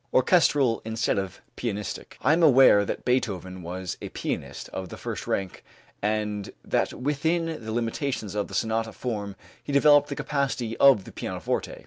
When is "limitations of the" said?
7.71-8.55